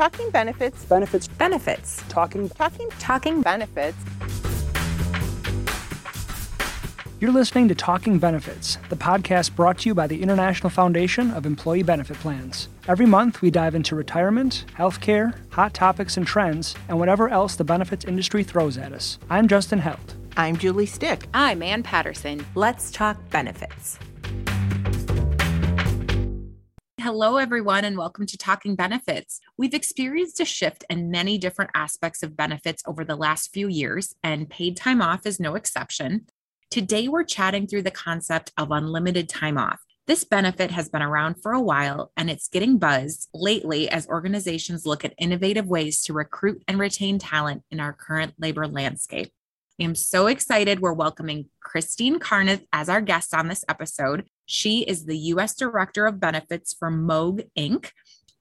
[0.00, 0.82] Talking benefits.
[0.86, 1.28] Benefits.
[1.28, 2.02] Benefits.
[2.08, 2.48] Talking.
[2.48, 2.88] Talking.
[2.98, 3.98] Talking benefits.
[7.20, 11.44] You're listening to Talking Benefits, the podcast brought to you by the International Foundation of
[11.44, 12.70] Employee Benefit Plans.
[12.88, 17.64] Every month, we dive into retirement, healthcare, hot topics and trends, and whatever else the
[17.64, 19.18] benefits industry throws at us.
[19.28, 20.14] I'm Justin Held.
[20.34, 21.26] I'm Julie Stich.
[21.34, 22.46] I'm Ann Patterson.
[22.54, 23.98] Let's talk benefits.
[27.02, 29.40] Hello, everyone, and welcome to Talking Benefits.
[29.56, 34.14] We've experienced a shift in many different aspects of benefits over the last few years,
[34.22, 36.26] and paid time off is no exception.
[36.70, 39.80] Today, we're chatting through the concept of unlimited time off.
[40.06, 44.84] This benefit has been around for a while and it's getting buzz lately as organizations
[44.84, 49.32] look at innovative ways to recruit and retain talent in our current labor landscape.
[49.80, 54.26] I am so excited we're welcoming Christine Carneth as our guest on this episode.
[54.52, 55.54] She is the U.S.
[55.54, 57.92] Director of Benefits for Moog Inc.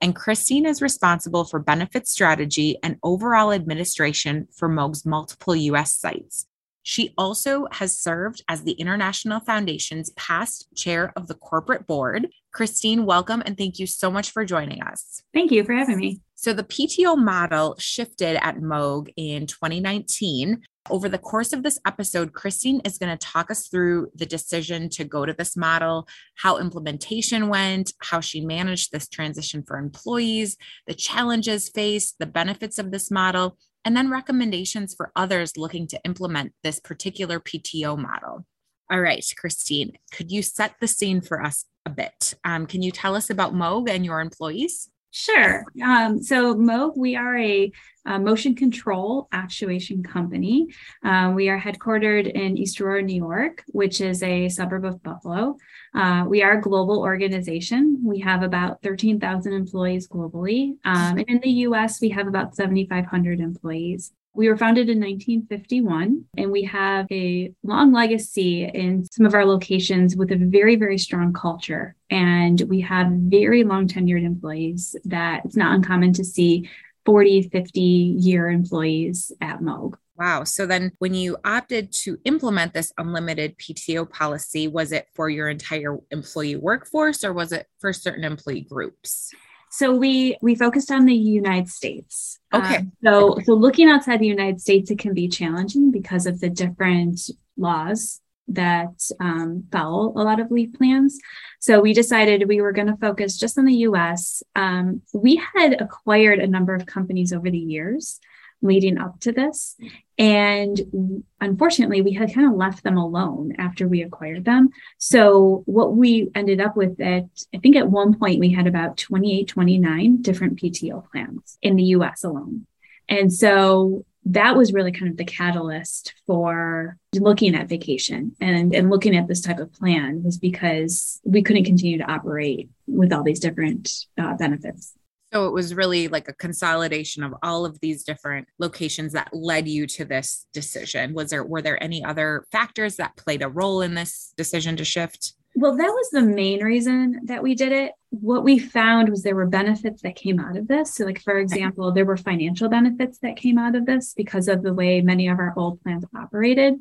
[0.01, 5.95] And Christine is responsible for benefit strategy and overall administration for Moog's multiple U.S.
[5.95, 6.47] sites.
[6.81, 12.29] She also has served as the International Foundation's past chair of the corporate board.
[12.53, 15.21] Christine, welcome and thank you so much for joining us.
[15.31, 16.21] Thank you for having me.
[16.41, 20.61] So, the PTO model shifted at Moog in 2019.
[20.89, 24.87] Over the course of this episode, Christine is going to talk us through the decision
[24.91, 30.55] to go to this model, how implementation went, how she managed this transition for employees,
[30.87, 35.99] the challenges faced, the benefits of this model, and then recommendations for others looking to
[36.05, 38.45] implement this particular PTO model.
[38.89, 42.35] All right, Christine, could you set the scene for us a bit?
[42.45, 44.89] Um, can you tell us about Moog and your employees?
[45.11, 45.65] Sure.
[45.83, 47.71] Um, so Moog, we are a,
[48.05, 50.67] a, motion control actuation company.
[51.03, 55.57] Uh, we are headquartered in East Aurora, New York, which is a suburb of Buffalo.
[55.95, 57.99] Uh, we are a global organization.
[58.03, 60.73] We have about 13,000 employees globally.
[60.85, 64.13] Um, and in the US, we have about 7,500 employees.
[64.33, 69.45] We were founded in 1951, and we have a long legacy in some of our
[69.45, 71.95] locations with a very, very strong culture.
[72.09, 76.69] And we have very long tenured employees that it's not uncommon to see
[77.05, 79.95] 40, 50 year employees at Moog.
[80.19, 80.43] Wow.
[80.43, 85.47] So then when you opted to implement this unlimited PTO policy, was it for your
[85.47, 89.33] entire employee workforce or was it for certain employee groups?
[89.71, 92.39] So we we focused on the United States.
[92.53, 92.77] Okay.
[92.77, 96.49] Um, so so looking outside the United States, it can be challenging because of the
[96.49, 97.21] different
[97.57, 101.19] laws that um, follow a lot of leave plans.
[101.59, 104.41] So we decided we were going to focus just on the U.S.
[104.55, 108.19] Um, we had acquired a number of companies over the years
[108.61, 109.75] leading up to this.
[110.19, 114.69] And unfortunately, we had kind of left them alone after we acquired them.
[114.97, 117.23] So, what we ended up with at,
[117.55, 121.83] I think at one point, we had about 28, 29 different PTO plans in the
[121.83, 122.67] US alone.
[123.07, 128.89] And so, that was really kind of the catalyst for looking at vacation and, and
[128.89, 133.23] looking at this type of plan was because we couldn't continue to operate with all
[133.23, 134.93] these different uh, benefits.
[135.31, 139.67] So it was really like a consolidation of all of these different locations that led
[139.67, 141.13] you to this decision.
[141.13, 144.85] Was there were there any other factors that played a role in this decision to
[144.85, 145.33] shift?
[145.55, 147.91] Well, that was the main reason that we did it.
[148.11, 150.95] What we found was there were benefits that came out of this.
[150.95, 154.63] So, like, for example, there were financial benefits that came out of this because of
[154.63, 156.75] the way many of our old plans operated.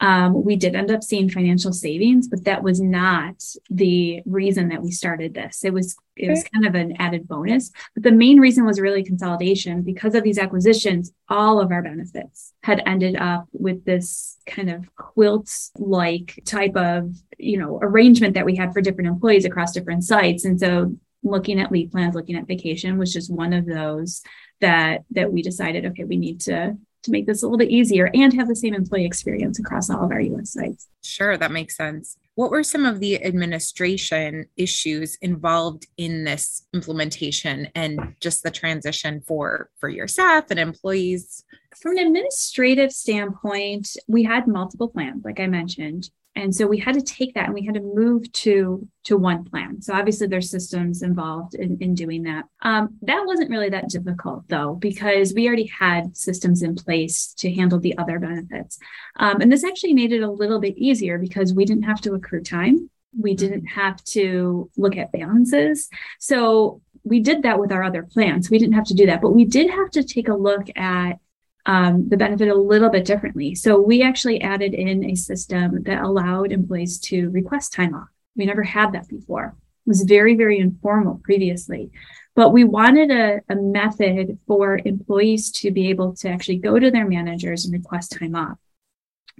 [0.00, 4.82] Um, we did end up seeing financial savings, but that was not the reason that
[4.82, 5.62] we started this.
[5.64, 7.70] It was it was kind of an added bonus.
[7.94, 9.82] But the main reason was really consolidation.
[9.82, 14.94] Because of these acquisitions, all of our benefits had ended up with this kind of
[14.96, 20.44] quilt-like type of, you know, arrangement that we had for different employees across different sites.
[20.44, 24.22] And so looking at leave plans, looking at vacation was just one of those
[24.60, 28.10] that that we decided, okay, we need to to make this a little bit easier
[28.14, 30.88] and have the same employee experience across all of our US sites.
[31.02, 32.16] Sure, that makes sense.
[32.34, 39.20] What were some of the administration issues involved in this implementation and just the transition
[39.20, 41.44] for for your staff and employees?
[41.80, 46.94] From an administrative standpoint, we had multiple plans, like I mentioned and so we had
[46.94, 49.80] to take that and we had to move to to one plan.
[49.82, 52.44] So obviously there's systems involved in, in doing that.
[52.62, 57.52] Um, that wasn't really that difficult though because we already had systems in place to
[57.52, 58.78] handle the other benefits.
[59.16, 62.14] Um, and this actually made it a little bit easier because we didn't have to
[62.14, 62.90] accrue time.
[63.18, 65.88] We didn't have to look at balances.
[66.20, 68.50] So we did that with our other plans.
[68.50, 71.18] We didn't have to do that but we did have to take a look at
[71.66, 73.54] um, the benefit a little bit differently.
[73.54, 78.08] So we actually added in a system that allowed employees to request time off.
[78.36, 79.56] We never had that before.
[79.86, 81.90] It was very, very informal previously.
[82.34, 86.90] But we wanted a, a method for employees to be able to actually go to
[86.90, 88.56] their managers and request time off.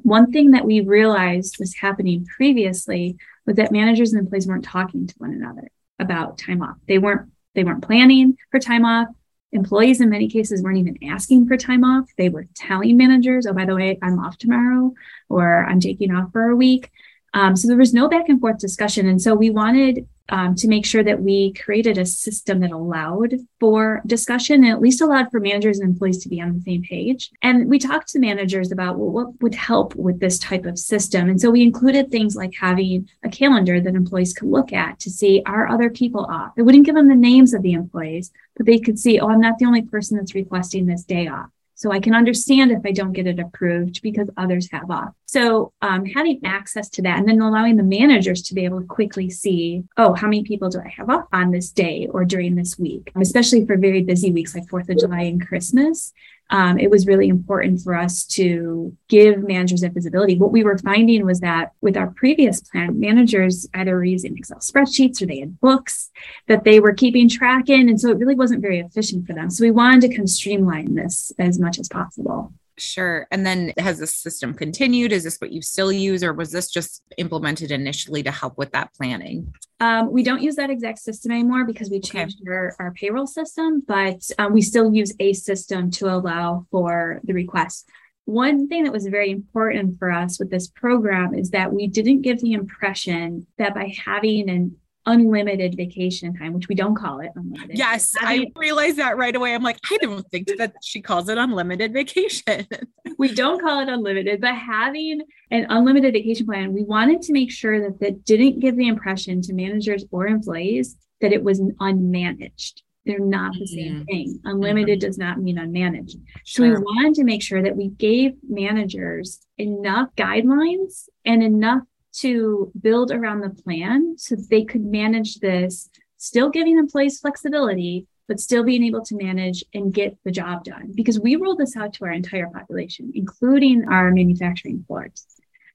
[0.03, 5.07] One thing that we realized was happening previously was that managers and employees weren't talking
[5.07, 5.69] to one another
[5.99, 6.77] about time off.
[6.87, 9.09] They weren't they weren't planning for time off.
[9.53, 12.09] Employees in many cases weren't even asking for time off.
[12.17, 14.95] They were telling managers, "Oh, by the way, I'm off tomorrow,"
[15.29, 16.91] or "I'm taking off for a week."
[17.35, 19.09] Um, so there was no back and forth discussion.
[19.09, 23.35] And so we wanted um, to make sure that we created a system that allowed
[23.59, 26.83] for discussion and at least allowed for managers and employees to be on the same
[26.83, 27.31] page.
[27.43, 31.29] And we talked to managers about well, what would help with this type of system.
[31.29, 35.11] And so we included things like having a calendar that employees could look at to
[35.11, 36.53] see are other people off.
[36.57, 39.41] It wouldn't give them the names of the employees, but they could see, oh, I'm
[39.41, 41.51] not the only person that's requesting this day off.
[41.81, 45.15] So I can understand if I don't get it approved because others have off.
[45.25, 48.87] So um, having access to that and then allowing the managers to be able to
[48.87, 52.55] quickly see, oh, how many people do I have off on this day or during
[52.55, 56.13] this week, especially for very busy weeks like Fourth of July and Christmas
[56.51, 60.37] um, it was really important for us to give managers that visibility.
[60.37, 64.59] What we were finding was that with our previous plan, managers either were using Excel
[64.59, 66.11] spreadsheets or they had books
[66.49, 67.89] that they were keeping track in.
[67.89, 69.51] And so it really wasn't very efficient for them.
[69.51, 72.53] So we wanted to kind of streamline this as much as possible.
[72.81, 73.27] Sure.
[73.31, 75.13] And then has this system continued?
[75.13, 78.73] Is this what you still use, or was this just implemented initially to help with
[78.73, 79.53] that planning?
[79.81, 82.51] Um, we don't use that exact system anymore because we changed okay.
[82.51, 87.35] our, our payroll system, but um, we still use a system to allow for the
[87.35, 87.89] request.
[88.25, 92.23] One thing that was very important for us with this program is that we didn't
[92.23, 94.77] give the impression that by having an
[95.07, 97.79] unlimited vacation time, which we don't call it unlimited.
[97.79, 99.55] Yes, I realized that right away.
[99.55, 102.67] I'm like, I don't think that she calls it unlimited vacation.
[103.19, 107.51] we don't call it unlimited, but having an unlimited vacation plan, we wanted to make
[107.51, 112.83] sure that that didn't give the impression to managers or employees that it was unmanaged.
[113.07, 114.05] They're not the same mm-hmm.
[114.05, 114.41] thing.
[114.45, 115.07] Unlimited mm-hmm.
[115.07, 116.17] does not mean unmanaged.
[116.45, 116.67] Sure.
[116.67, 121.83] So we wanted to make sure that we gave managers enough guidelines and enough
[122.13, 128.41] to build around the plan so they could manage this, still giving employees flexibility, but
[128.41, 130.93] still being able to manage and get the job done.
[130.95, 135.27] Because we rolled this out to our entire population, including our manufacturing floors.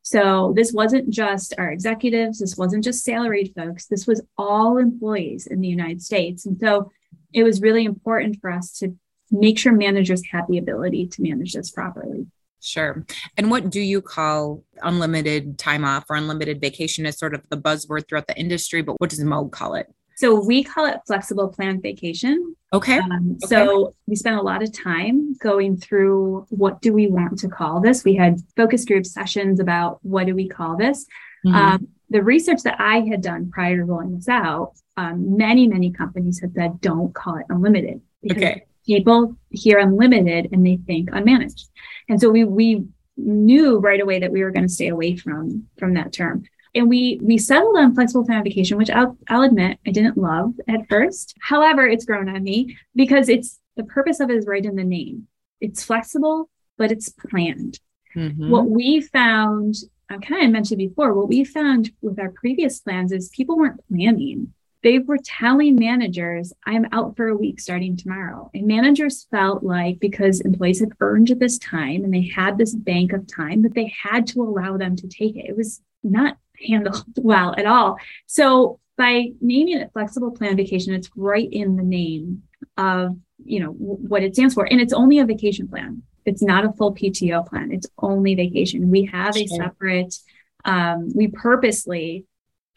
[0.03, 5.47] So this wasn't just our executives, this wasn't just salaried folks, this was all employees
[5.47, 6.45] in the United States.
[6.45, 6.91] And so
[7.33, 8.95] it was really important for us to
[9.31, 12.27] make sure managers had the ability to manage this properly.
[12.65, 13.05] Sure.
[13.37, 17.57] And what do you call unlimited time off or unlimited vacation is sort of the
[17.57, 19.87] buzzword throughout the industry, but what does Moog call it?
[20.17, 22.55] So we call it flexible planned vacation.
[22.73, 22.97] Okay.
[22.97, 23.47] Um, okay.
[23.47, 27.81] So we spent a lot of time going through what do we want to call
[27.81, 28.03] this.
[28.03, 31.05] We had focus group sessions about what do we call this.
[31.45, 31.55] Mm-hmm.
[31.55, 35.91] Um, the research that I had done prior to rolling this out, um, many many
[35.91, 38.01] companies had said don't call it unlimited.
[38.31, 41.69] Okay people hear unlimited and they think unmanaged.
[42.09, 42.85] And so we we
[43.17, 46.43] knew right away that we were going to stay away from from that term.
[46.73, 50.53] And we we settled on flexible time vacation, which I'll I'll admit I didn't love
[50.67, 51.35] at first.
[51.41, 54.83] However, it's grown on me because it's the purpose of it is right in the
[54.83, 55.27] name.
[55.61, 57.79] It's flexible, but it's planned.
[58.15, 58.49] Mm-hmm.
[58.49, 59.75] What we found,
[60.09, 63.85] I kind of mentioned before, what we found with our previous plans is people weren't
[63.89, 64.53] planning
[64.85, 68.51] they were telling managers, I'm out for a week starting tomorrow.
[68.53, 73.11] And managers felt like because employees had earned this time and they had this bank
[73.11, 75.49] of time that they had to allow them to take it.
[75.49, 76.37] It was not
[76.67, 77.97] handled well at all.
[78.27, 82.43] So by naming it flexible plan vacation, it's right in the name
[82.77, 84.65] of you know what it stands for.
[84.65, 86.03] And it's only a vacation plan.
[86.25, 87.71] It's not a full PTO plan.
[87.71, 88.91] It's only vacation.
[88.91, 90.15] We have a separate,
[90.63, 92.25] um, we purposely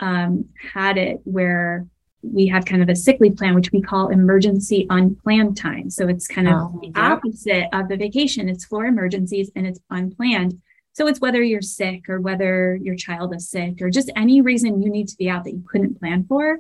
[0.00, 1.87] um, had it where
[2.23, 5.91] we have kind of a sick leave plan, which we call emergency unplanned time.
[5.91, 7.13] So it's kind of oh, the yeah.
[7.13, 8.49] opposite of the vacation.
[8.49, 10.61] It's for emergencies and it's unplanned.
[10.93, 14.83] So it's whether you're sick or whether your child is sick or just any reason
[14.83, 16.59] you need to be out that you couldn't plan for.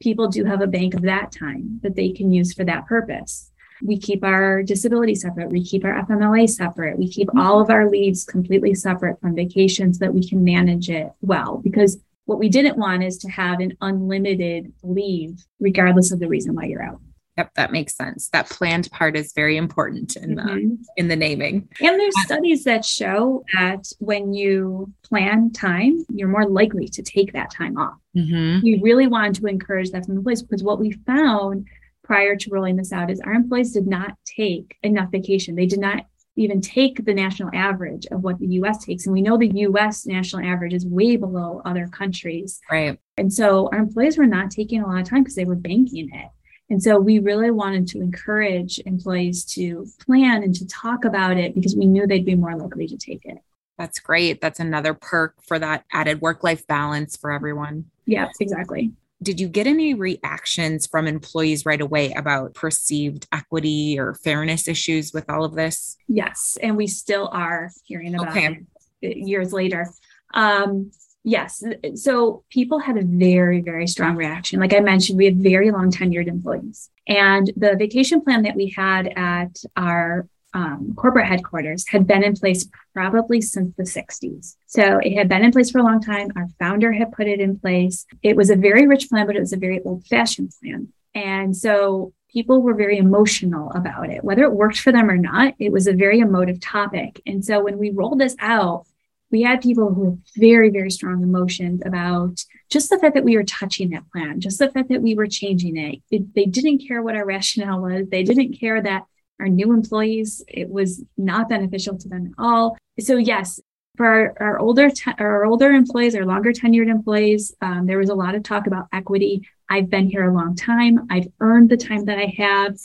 [0.00, 3.52] People do have a bank of that time that they can use for that purpose.
[3.82, 5.50] We keep our disability separate.
[5.50, 6.98] We keep our FMLA separate.
[6.98, 7.38] We keep mm-hmm.
[7.38, 11.60] all of our leaves completely separate from vacations so that we can manage it well
[11.62, 16.54] because what we didn't want is to have an unlimited leave, regardless of the reason
[16.54, 17.00] why you're out.
[17.38, 18.28] Yep, that makes sense.
[18.30, 20.46] That planned part is very important in mm-hmm.
[20.46, 21.68] the in the naming.
[21.80, 27.34] And there's studies that show that when you plan time, you're more likely to take
[27.34, 27.98] that time off.
[28.16, 28.60] Mm-hmm.
[28.62, 31.66] We really wanted to encourage that from the place because what we found
[32.02, 35.56] prior to rolling this out is our employees did not take enough vacation.
[35.56, 36.06] They did not
[36.36, 39.06] even take the national average of what the US takes.
[39.06, 42.60] And we know the US national average is way below other countries.
[42.70, 42.98] Right.
[43.16, 46.10] And so our employees were not taking a lot of time because they were banking
[46.12, 46.28] it.
[46.68, 51.54] And so we really wanted to encourage employees to plan and to talk about it
[51.54, 53.38] because we knew they'd be more likely to take it.
[53.78, 54.40] That's great.
[54.40, 57.86] That's another perk for that added work life balance for everyone.
[58.04, 58.92] Yes, exactly.
[59.22, 65.12] Did you get any reactions from employees right away about perceived equity or fairness issues
[65.12, 65.96] with all of this?
[66.06, 66.58] Yes.
[66.62, 68.60] And we still are hearing about okay.
[69.00, 69.88] it years later.
[70.34, 70.90] Um,
[71.24, 71.62] yes.
[71.94, 74.60] So people had a very, very strong reaction.
[74.60, 76.90] Like I mentioned, we have very long tenured employees.
[77.08, 82.34] And the vacation plan that we had at our um, corporate headquarters had been in
[82.34, 84.56] place probably since the 60s.
[84.66, 86.28] So it had been in place for a long time.
[86.36, 88.06] Our founder had put it in place.
[88.22, 90.88] It was a very rich plan, but it was a very old fashioned plan.
[91.14, 94.24] And so people were very emotional about it.
[94.24, 97.20] Whether it worked for them or not, it was a very emotive topic.
[97.26, 98.86] And so when we rolled this out,
[99.30, 103.36] we had people who had very, very strong emotions about just the fact that we
[103.36, 106.00] were touching that plan, just the fact that we were changing it.
[106.10, 106.34] it.
[106.34, 108.08] They didn't care what our rationale was.
[108.08, 109.04] They didn't care that
[109.40, 112.76] our new employees, it was not beneficial to them at all.
[112.98, 113.60] So yes,
[113.96, 118.10] for our, our older te- our older employees, our longer tenured employees, um, there was
[118.10, 119.48] a lot of talk about equity.
[119.68, 121.06] I've been here a long time.
[121.10, 122.78] I've earned the time that I have.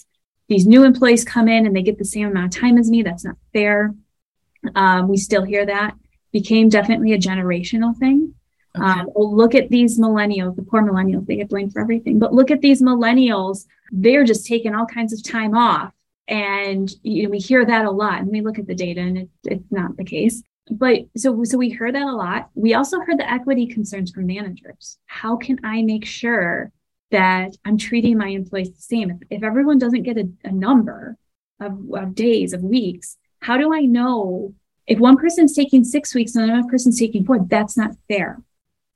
[0.47, 3.03] These new employees come in and they get the same amount of time as me.
[3.03, 3.93] That's not fair.
[4.75, 5.95] Um, we still hear that.
[6.31, 8.33] Became definitely a generational thing.
[8.75, 8.85] Okay.
[8.85, 12.19] Um, well, look at these millennials, the poor millennials, they get blamed for everything.
[12.19, 15.93] But look at these millennials, they're just taking all kinds of time off
[16.27, 19.17] and you know, we hear that a lot and we look at the data and
[19.17, 20.41] it, it's not the case.
[20.69, 22.49] But so, so we heard that a lot.
[22.55, 24.97] We also heard the equity concerns from managers.
[25.05, 26.71] How can I make sure
[27.09, 29.11] that I'm treating my employees the same?
[29.11, 31.17] If, if everyone doesn't get a, a number
[31.59, 34.53] of, of days, of weeks, how do I know
[34.87, 37.39] if one person's taking six weeks and another person's taking four?
[37.39, 38.41] That's not fair.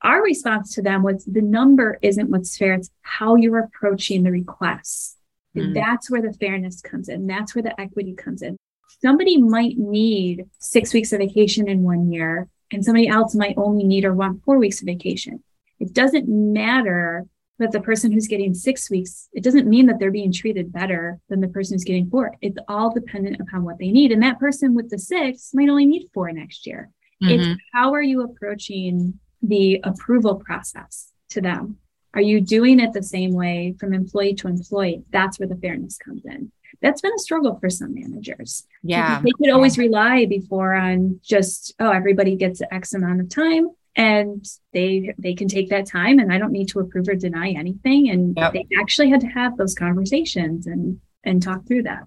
[0.02, 4.30] Our response to them was the number isn't what's fair, it's how you're approaching the
[4.30, 5.15] requests
[5.62, 5.74] Mm.
[5.74, 7.26] That's where the fairness comes in.
[7.26, 8.56] That's where the equity comes in.
[9.02, 13.84] Somebody might need six weeks of vacation in one year, and somebody else might only
[13.84, 15.42] need or want four weeks of vacation.
[15.78, 17.26] It doesn't matter
[17.58, 21.18] that the person who's getting six weeks, it doesn't mean that they're being treated better
[21.28, 22.34] than the person who's getting four.
[22.42, 24.12] It's all dependent upon what they need.
[24.12, 26.90] And that person with the six might only need four next year.
[27.22, 27.52] Mm-hmm.
[27.52, 31.78] It's how are you approaching the approval process to them?
[32.16, 35.02] Are you doing it the same way from employee to employee?
[35.10, 36.50] That's where the fairness comes in.
[36.80, 38.66] That's been a struggle for some managers.
[38.82, 39.20] Yeah.
[39.22, 44.46] They could always rely before on just, oh, everybody gets X amount of time and
[44.72, 48.08] they they can take that time and I don't need to approve or deny anything.
[48.08, 48.54] And yep.
[48.54, 52.04] they actually had to have those conversations and and talk through that.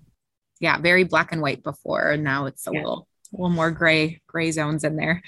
[0.60, 2.10] Yeah, very black and white before.
[2.10, 2.80] And now it's a yeah.
[2.80, 5.22] little a little more gray gray zones in there.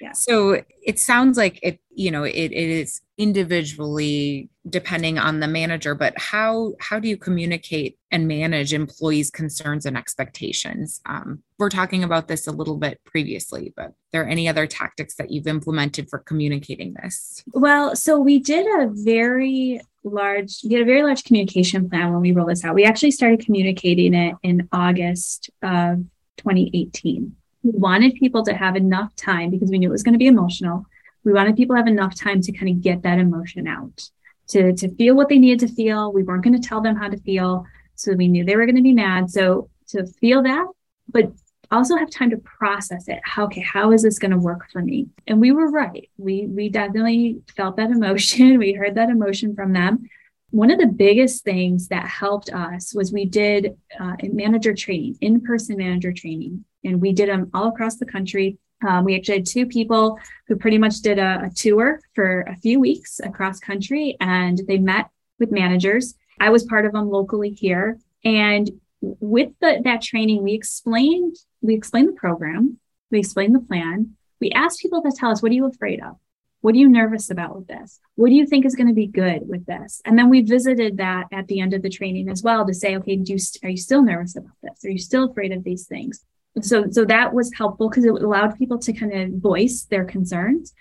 [0.00, 0.12] Yeah.
[0.12, 5.94] So it sounds like it, you know, it, it is individually depending on the manager,
[5.94, 11.00] but how how do you communicate and manage employees' concerns and expectations?
[11.06, 15.16] Um, we're talking about this a little bit previously, but there are any other tactics
[15.16, 17.42] that you've implemented for communicating this?
[17.52, 22.20] Well, so we did a very large we had a very large communication plan when
[22.20, 22.74] we rolled this out.
[22.74, 26.04] We actually started communicating it in August of
[26.36, 30.18] 2018 we wanted people to have enough time because we knew it was going to
[30.18, 30.86] be emotional.
[31.24, 34.08] We wanted people to have enough time to kind of get that emotion out,
[34.48, 36.12] to, to feel what they needed to feel.
[36.12, 37.66] We weren't going to tell them how to feel.
[37.96, 39.30] So we knew they were going to be mad.
[39.30, 40.66] So to feel that,
[41.08, 41.32] but
[41.70, 43.20] also have time to process it.
[43.24, 45.08] How, okay, how is this going to work for me?
[45.26, 46.08] And we were right.
[46.16, 48.58] We we definitely felt that emotion.
[48.58, 50.08] We heard that emotion from them.
[50.50, 55.42] One of the biggest things that helped us was we did uh, manager training, in
[55.42, 58.58] person manager training, and we did them all across the country.
[58.86, 62.56] Um, we actually had two people who pretty much did a, a tour for a
[62.56, 66.14] few weeks across country and they met with managers.
[66.40, 67.98] I was part of them locally here.
[68.24, 72.78] And with the, that training, we explained, we explained the program,
[73.10, 74.16] we explained the plan.
[74.40, 76.16] We asked people to tell us, what are you afraid of?
[76.60, 78.00] What are you nervous about with this?
[78.16, 80.02] What do you think is going to be good with this?
[80.04, 82.96] And then we visited that at the end of the training as well to say,
[82.96, 84.84] okay, do you, are you still nervous about this?
[84.84, 86.24] Are you still afraid of these things?
[86.60, 90.74] So, so that was helpful because it allowed people to kind of voice their concerns.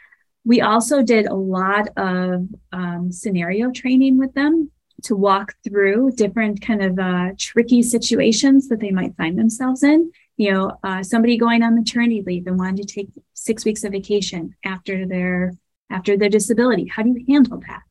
[0.43, 4.71] We also did a lot of um, scenario training with them
[5.03, 10.11] to walk through different kind of uh, tricky situations that they might find themselves in
[10.37, 13.91] you know, uh, somebody going on maternity leave and wanting to take six weeks of
[13.91, 15.53] vacation after their
[15.89, 16.85] after their disability.
[16.85, 17.81] How do you handle that?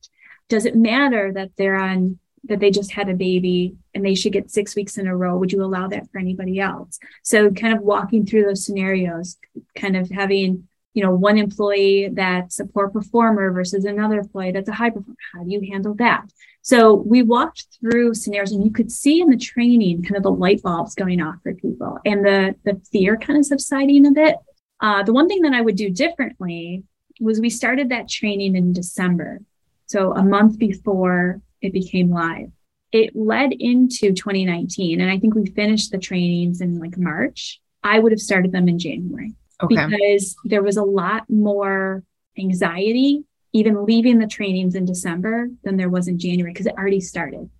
[0.48, 4.32] Does it matter that they're on that they just had a baby and they should
[4.32, 5.36] get six weeks in a row?
[5.36, 6.98] Would you allow that for anybody else?
[7.22, 9.36] So kind of walking through those scenarios,
[9.74, 14.70] kind of having you know, one employee that's a poor performer versus another employee that's
[14.70, 15.14] a high performer.
[15.34, 16.24] How do you handle that?
[16.62, 20.30] So we walked through scenarios and you could see in the training kind of the
[20.30, 24.36] light bulbs going off for people and the, the fear kind of subsiding a bit.
[24.80, 26.82] Uh, the one thing that I would do differently
[27.20, 29.42] was we started that training in December.
[29.84, 32.50] So a month before it became live.
[32.92, 35.00] It led into 2019.
[35.00, 37.60] And I think we finished the trainings in like March.
[37.82, 39.86] I would have started them in January okay.
[39.86, 42.02] because there was a lot more
[42.38, 47.00] anxiety, even leaving the trainings in December than there was in January because it already
[47.00, 47.50] started.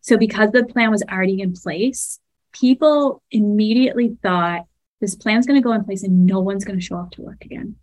[0.00, 2.20] So because the plan was already in place,
[2.52, 4.66] people immediately thought
[5.00, 7.22] this plan's going to go in place and no one's going to show up to
[7.22, 7.76] work again.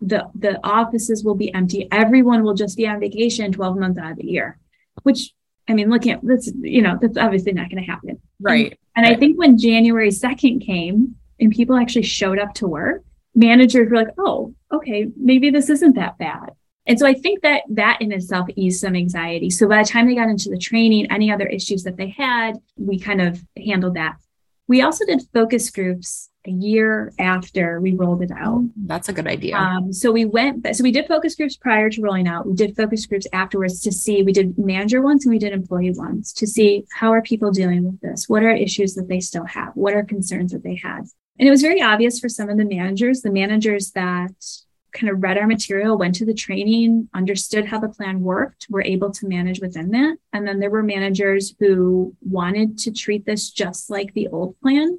[0.00, 1.86] The, the offices will be empty.
[1.92, 4.58] Everyone will just be on vacation 12 months out of the year,
[5.02, 5.32] which
[5.68, 8.20] I mean, looking at that's, you know, that's obviously not going to happen.
[8.40, 8.66] Right.
[8.66, 9.16] And, and right.
[9.16, 13.02] I think when January 2nd came and people actually showed up to work,
[13.34, 16.50] managers were like, oh, okay, maybe this isn't that bad.
[16.86, 19.50] And so I think that that in itself eased some anxiety.
[19.50, 22.58] So by the time they got into the training, any other issues that they had,
[22.76, 24.16] we kind of handled that.
[24.66, 28.64] We also did focus groups a year after we rolled it out.
[28.76, 29.56] That's a good idea.
[29.56, 32.46] Um, so we went, so we did focus groups prior to rolling out.
[32.46, 35.92] We did focus groups afterwards to see, we did manager ones and we did employee
[35.92, 38.28] ones to see how are people dealing with this?
[38.28, 39.72] What are issues that they still have?
[39.74, 41.02] What are concerns that they had?
[41.38, 44.32] And it was very obvious for some of the managers, the managers that
[44.92, 48.82] kind of read our material, went to the training, understood how the plan worked, were
[48.82, 50.18] able to manage within that.
[50.32, 54.98] And then there were managers who wanted to treat this just like the old plan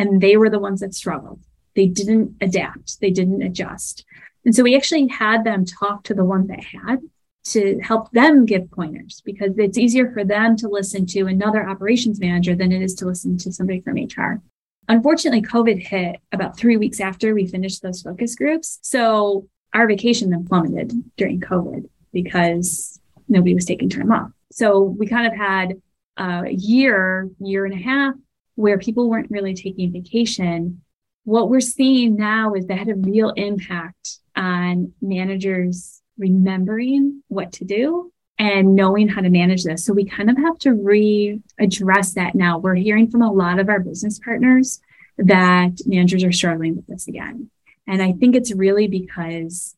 [0.00, 1.40] and they were the ones that struggled.
[1.76, 4.06] They didn't adapt, they didn't adjust.
[4.46, 7.00] And so we actually had them talk to the ones that had
[7.48, 12.18] to help them give pointers because it's easier for them to listen to another operations
[12.18, 14.40] manager than it is to listen to somebody from HR.
[14.88, 18.78] Unfortunately, COVID hit about three weeks after we finished those focus groups.
[18.80, 24.30] So our vacation then plummeted during COVID because nobody was taking time off.
[24.50, 25.74] So we kind of had
[26.16, 28.14] a year, year and a half
[28.60, 30.82] where people weren't really taking vacation,
[31.24, 37.64] what we're seeing now is that had a real impact on managers remembering what to
[37.64, 39.84] do and knowing how to manage this.
[39.84, 42.58] So we kind of have to readdress that now.
[42.58, 44.80] We're hearing from a lot of our business partners
[45.18, 47.50] that managers are struggling with this again.
[47.86, 49.74] And I think it's really because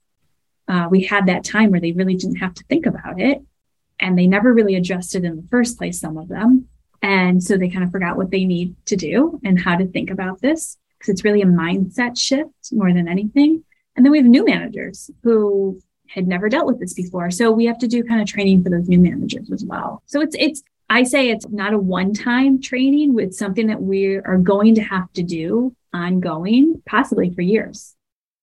[0.68, 3.42] uh, we had that time where they really didn't have to think about it
[4.00, 6.68] and they never really adjusted in the first place, some of them.
[7.02, 10.10] And so they kind of forgot what they need to do and how to think
[10.10, 13.64] about this because it's really a mindset shift more than anything.
[13.96, 17.30] And then we have new managers who had never dealt with this before.
[17.30, 20.02] So we have to do kind of training for those new managers as well.
[20.06, 23.18] So it's, it's, I say it's not a one time training.
[23.18, 27.96] It's something that we are going to have to do ongoing, possibly for years.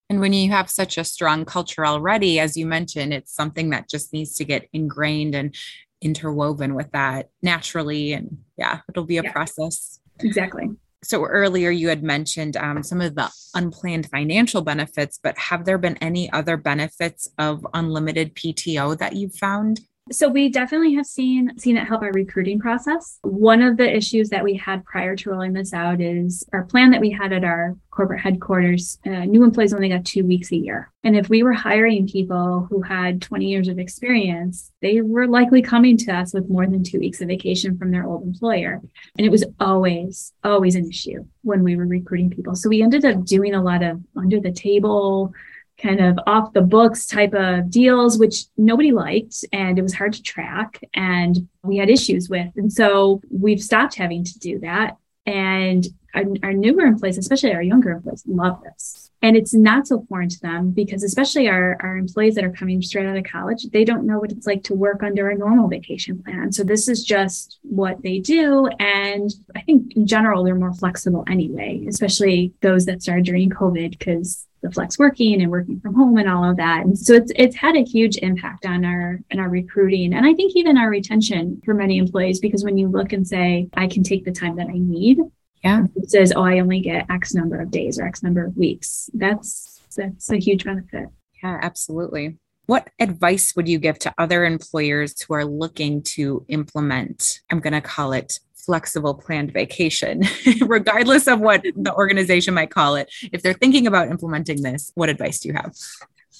[0.10, 3.88] And when you have such a strong culture already, as you mentioned, it's something that
[3.88, 5.56] just needs to get ingrained and
[6.02, 8.14] interwoven with that naturally.
[8.14, 10.00] And yeah, it'll be a yeah, process.
[10.20, 10.70] Exactly.
[11.04, 15.78] So earlier you had mentioned um, some of the unplanned financial benefits, but have there
[15.78, 19.80] been any other benefits of unlimited PTO that you've found?
[20.12, 23.20] So we definitely have seen seen it help our recruiting process.
[23.22, 26.92] One of the issues that we had prior to rolling this out is our plan
[26.92, 28.98] that we had at our corporate headquarters.
[29.06, 32.66] Uh, new employees only got two weeks a year, and if we were hiring people
[32.70, 36.84] who had 20 years of experience, they were likely coming to us with more than
[36.84, 38.82] two weeks of vacation from their old employer,
[39.18, 42.56] and it was always always an issue when we were recruiting people.
[42.56, 45.34] So we ended up doing a lot of under the table
[45.82, 50.14] kind of off the books type of deals, which nobody liked and it was hard
[50.14, 52.52] to track and we had issues with.
[52.56, 54.98] And so we've stopped having to do that.
[55.26, 59.09] And our, our newer employees, especially our younger employees, love this.
[59.22, 62.82] And it's not so foreign to them because especially our, our employees that are coming
[62.82, 65.68] straight out of college, they don't know what it's like to work under a normal
[65.68, 66.52] vacation plan.
[66.52, 68.68] So this is just what they do.
[68.80, 73.98] And I think in general, they're more flexible anyway, especially those that started during COVID
[73.98, 76.86] because the flex working and working from home and all of that.
[76.86, 80.34] And so it's it's had a huge impact on our in our recruiting and I
[80.34, 84.04] think even our retention for many employees because when you look and say I can
[84.04, 85.20] take the time that I need,
[85.64, 88.56] yeah, it says oh I only get X number of days or X number of
[88.58, 89.10] weeks.
[89.14, 91.10] That's that's a huge benefit.
[91.44, 92.38] Yeah, absolutely.
[92.66, 97.74] What advice would you give to other employers who are looking to implement, I'm going
[97.74, 100.22] to call it flexible planned vacation,
[100.62, 103.12] regardless of what the organization might call it.
[103.32, 105.76] If they're thinking about implementing this, what advice do you have?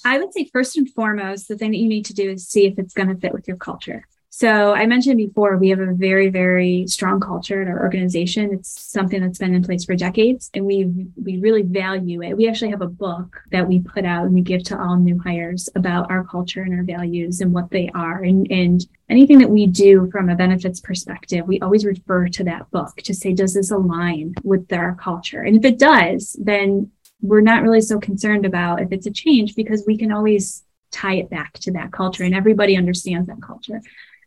[0.04, 2.66] I would say, first and foremost, the thing that you need to do is see
[2.66, 4.06] if it's going to fit with your culture.
[4.32, 8.50] So I mentioned before, we have a very, very strong culture at our organization.
[8.52, 10.84] It's something that's been in place for decades and we,
[11.20, 12.36] we really value it.
[12.36, 15.18] We actually have a book that we put out and we give to all new
[15.18, 18.22] hires about our culture and our values and what they are.
[18.22, 22.70] And, and anything that we do from a benefits perspective, we always refer to that
[22.70, 25.42] book to say, does this align with our culture?
[25.42, 29.56] And if it does, then we're not really so concerned about if it's a change
[29.56, 30.62] because we can always
[30.92, 33.80] tie it back to that culture and everybody understands that culture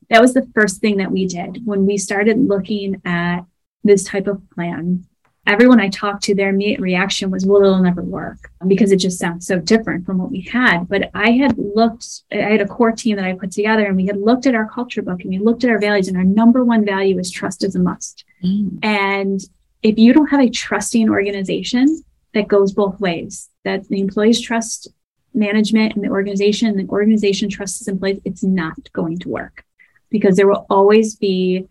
[0.09, 3.41] that was the first thing that we did when we started looking at
[3.83, 5.05] this type of plan.
[5.45, 9.19] Everyone I talked to, their immediate reaction was, well, it'll never work because it just
[9.19, 10.87] sounds so different from what we had.
[10.87, 14.07] But I had looked, I had a core team that I put together and we
[14.07, 16.63] had looked at our culture book and we looked at our values and our number
[16.63, 18.23] one value is trust is a must.
[18.41, 18.79] Mm.
[18.83, 19.41] And
[19.81, 24.87] if you don't have a trusting organization that goes both ways, that the employees trust
[25.33, 29.65] management and the organization, and the organization trusts in place, it's not going to work
[30.13, 31.67] because there will always be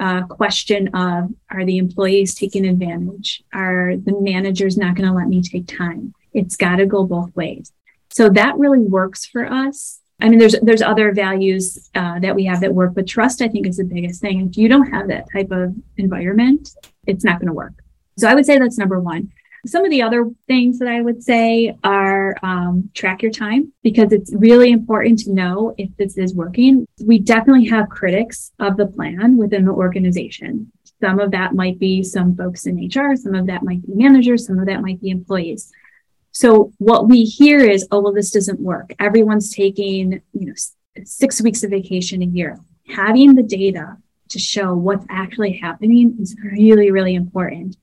[0.00, 3.44] a question of are the employees taking advantage?
[3.52, 6.14] Are the managers not going to let me take time?
[6.32, 7.70] It's got to go both ways.
[8.08, 10.00] So that really works for us.
[10.20, 13.48] I mean, there's there's other values uh, that we have that work, but trust I
[13.48, 14.48] think is the biggest thing.
[14.48, 16.70] If you don't have that type of environment,
[17.06, 17.74] it's not going to work.
[18.18, 19.32] So I would say that's number one.
[19.64, 24.12] Some of the other things that I would say are um, track your time because
[24.12, 26.86] it's really important to know if this is working.
[27.04, 30.72] We definitely have critics of the plan within the organization.
[31.00, 34.46] Some of that might be some folks in HR, some of that might be managers,
[34.46, 35.70] some of that might be employees.
[36.32, 38.94] So what we hear is, oh, well, this doesn't work.
[38.98, 40.54] Everyone's taking, you know,
[41.04, 42.58] six weeks of vacation a year.
[42.88, 43.96] Having the data
[44.30, 47.76] to show what's actually happening is really, really important.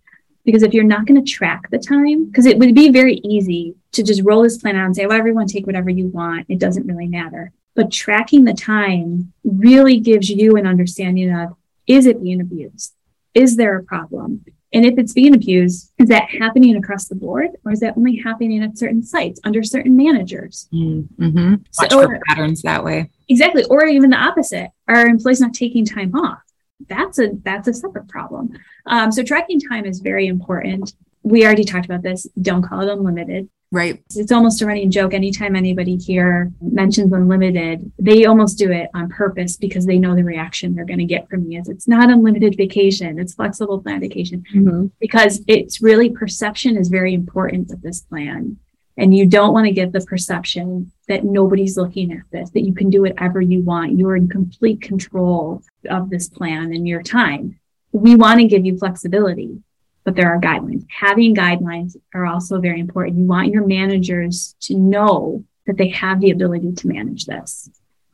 [0.46, 3.76] Because if you're not going to track the time, because it would be very easy
[3.92, 6.46] to just roll this plan out and say, well, everyone take whatever you want.
[6.50, 7.52] It doesn't really matter.
[7.76, 11.56] But tracking the time really gives you an understanding of
[11.88, 12.94] is it being abused?
[13.34, 14.46] Is there a problem?
[14.72, 18.18] And if it's being abused, is that happening across the board or is that only
[18.18, 20.68] happening at certain sites under certain managers?
[20.72, 21.56] Mm-hmm.
[21.80, 23.10] Watch so, for patterns that way.
[23.28, 23.64] Exactly.
[23.66, 24.70] Or even the opposite.
[24.88, 26.42] Are employees not taking time off?
[26.88, 28.52] That's a that's a separate problem.
[28.86, 30.94] Um, so tracking time is very important.
[31.24, 32.28] We already talked about this.
[32.42, 33.50] Don't call it unlimited.
[33.72, 34.02] Right.
[34.16, 35.14] It's almost a running joke.
[35.14, 40.24] Anytime anybody here mentions unlimited, they almost do it on purpose because they know the
[40.24, 43.20] reaction they're going to get from me is it's not unlimited vacation.
[43.20, 44.88] It's flexible plan vacation mm-hmm.
[45.00, 48.58] because it's really perception is very important with this plan.
[48.98, 52.74] And you don't want to get the perception that nobody's looking at this, that you
[52.74, 53.98] can do whatever you want.
[53.98, 57.60] You're in complete control of this plan and your time.
[57.92, 59.62] We want to give you flexibility,
[60.04, 60.86] but there are guidelines.
[60.90, 63.18] Having guidelines are also very important.
[63.18, 67.70] You want your managers to know that they have the ability to manage this.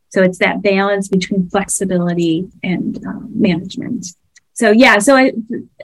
[0.10, 4.08] So it's that balance between flexibility and uh, management
[4.56, 5.32] so yeah so i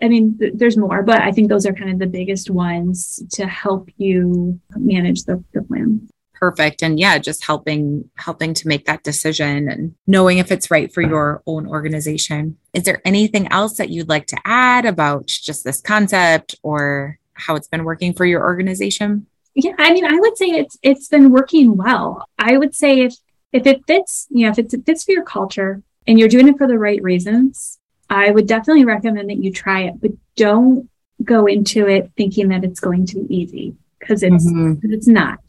[0.02, 3.22] i mean th- there's more but i think those are kind of the biggest ones
[3.32, 6.10] to help you manage the, the plan
[6.42, 10.94] perfect and yeah just helping helping to make that decision and knowing if it's right
[10.94, 15.64] for your own organization is there anything else that you'd like to add about just
[15.64, 20.36] this concept or how it's been working for your organization yeah i mean i would
[20.36, 23.16] say it's it's been working well i would say if
[23.54, 26.58] if it fits you know if it fits for your culture and you're doing it
[26.58, 27.78] for the right reasons
[28.12, 30.90] I would definitely recommend that you try it, but don't
[31.24, 34.92] go into it thinking that it's going to be easy because it's mm-hmm.
[34.92, 35.40] it's not.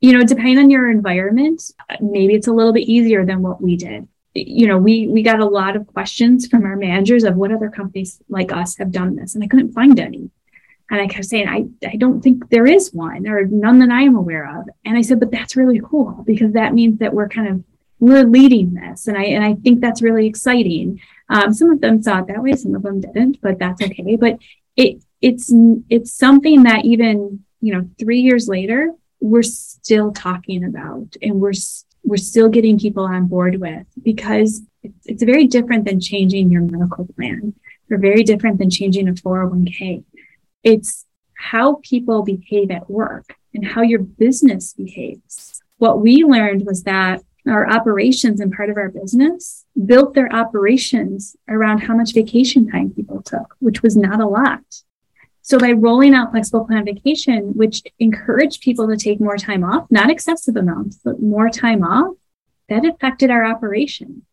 [0.00, 1.62] You know, depending on your environment,
[2.00, 4.08] maybe it's a little bit easier than what we did.
[4.34, 7.68] You know, we we got a lot of questions from our managers of what other
[7.68, 10.30] companies like us have done this, and I couldn't find any.
[10.90, 14.02] And I kept saying, I, I don't think there is one or none that I
[14.02, 14.68] am aware of.
[14.84, 17.64] And I said, but that's really cool because that means that we're kind of
[18.00, 19.06] we're leading this.
[19.06, 21.00] And I and I think that's really exciting.
[21.28, 24.16] Um, some of them saw it that way, some of them didn't, but that's okay.
[24.16, 24.38] But
[24.76, 25.52] it it's
[25.88, 31.52] it's something that even you know three years later we're still talking about, and we're
[32.02, 36.62] we're still getting people on board with because it's, it's very different than changing your
[36.62, 37.54] medical plan.
[37.88, 40.04] They're very different than changing a 401k.
[40.62, 41.04] It's
[41.34, 45.60] how people behave at work and how your business behaves.
[45.78, 51.36] What we learned was that our operations and part of our business built their operations
[51.48, 54.60] around how much vacation time people took, which was not a lot.
[55.50, 59.90] So by rolling out flexible plan vacation, which encouraged people to take more time off,
[59.90, 62.14] not excessive amounts, but more time off,
[62.68, 64.24] that affected our operation.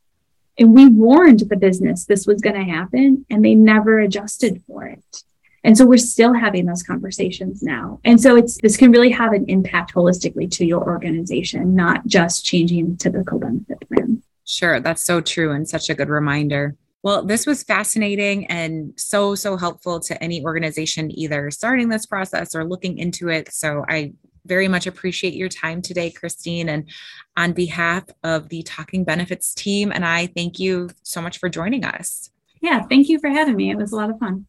[0.60, 4.86] And we warned the business this was going to happen and they never adjusted for
[4.86, 5.24] it.
[5.64, 8.00] And so we're still having those conversations now.
[8.06, 12.46] And so it's this can really have an impact holistically to your organization, not just
[12.46, 14.22] changing typical benefit plan.
[14.46, 16.76] Sure, that's so true and such a good reminder.
[17.08, 22.54] Well, this was fascinating and so, so helpful to any organization either starting this process
[22.54, 23.54] or looking into it.
[23.54, 24.12] So I
[24.46, 26.68] very much appreciate your time today, Christine.
[26.68, 26.90] And
[27.38, 31.86] on behalf of the Talking Benefits team, and I thank you so much for joining
[31.86, 32.30] us.
[32.62, 33.72] Yeah, thank you for having me.
[33.72, 34.46] It was a lot of fun.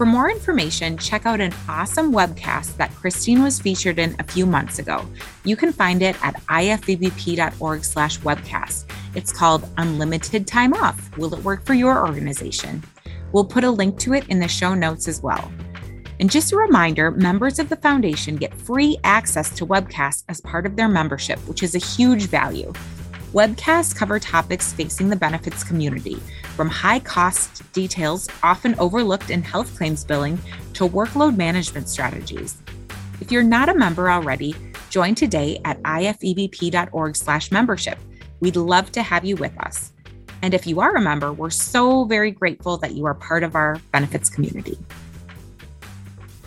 [0.00, 4.46] For more information, check out an awesome webcast that Christine was featured in a few
[4.46, 5.04] months ago.
[5.44, 8.90] You can find it at ifebp.org slash webcast.
[9.14, 11.14] It's called Unlimited Time Off.
[11.18, 12.82] Will it work for your organization?
[13.32, 15.52] We'll put a link to it in the show notes as well.
[16.18, 20.64] And just a reminder members of the foundation get free access to webcasts as part
[20.64, 22.72] of their membership, which is a huge value.
[23.32, 26.16] Webcasts cover topics facing the benefits community,
[26.56, 30.36] from high cost details often overlooked in health claims billing
[30.74, 32.60] to workload management strategies.
[33.20, 34.56] If you're not a member already,
[34.88, 37.98] join today at ifebp.org/membership.
[38.40, 39.92] We'd love to have you with us.
[40.42, 43.54] And if you are a member, we're so very grateful that you are part of
[43.54, 44.76] our benefits community.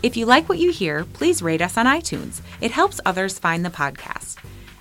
[0.02, 2.42] If you like what you hear, please rate us on iTunes.
[2.60, 4.36] It helps others find the podcast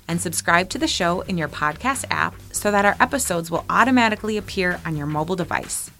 [0.07, 4.37] and subscribe to the show in your podcast app so that our episodes will automatically
[4.37, 5.91] appear on your mobile device.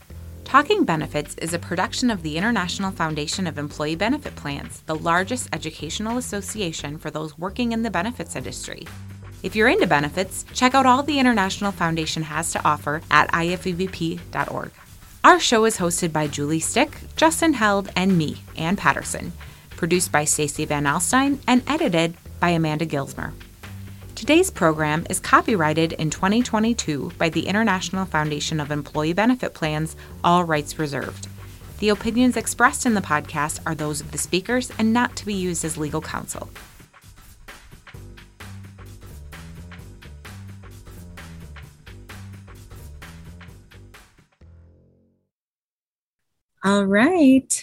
[0.44, 5.50] Talking Benefits is a production of the International Foundation of Employee Benefit Plans, the largest
[5.52, 8.86] educational association for those working in the benefits industry.
[9.42, 14.72] If you're into benefits, check out all the International Foundation has to offer at ifebp.org.
[15.24, 19.34] Our show is hosted by Julie Stich, Justin Held, and me, Ann Patterson,
[19.72, 23.34] produced by Stacey Van Alstyne, and edited by Amanda Gilsmer.
[24.24, 30.46] Today's program is copyrighted in 2022 by the International Foundation of Employee Benefit Plans, all
[30.46, 31.28] rights reserved.
[31.80, 35.34] The opinions expressed in the podcast are those of the speakers and not to be
[35.34, 36.48] used as legal counsel.
[46.64, 47.62] All right.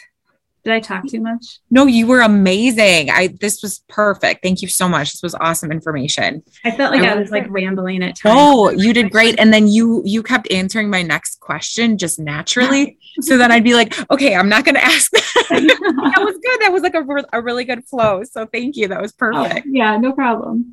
[0.70, 1.58] Did I talk too much?
[1.70, 3.10] No, you were amazing.
[3.10, 4.40] I this was perfect.
[4.42, 5.10] Thank you so much.
[5.10, 6.44] This was awesome information.
[6.64, 8.36] I felt like I, I was like rambling at times.
[8.38, 9.38] Oh, you did great.
[9.40, 12.98] And then you you kept answering my next question just naturally.
[13.20, 15.24] so then I'd be like, okay, I'm not going to ask that.
[15.50, 16.60] that was good.
[16.60, 17.04] That was like a,
[17.36, 18.22] a really good flow.
[18.22, 18.86] So thank you.
[18.86, 19.66] That was Oh, perfect.
[19.70, 20.66] yeah, no problem.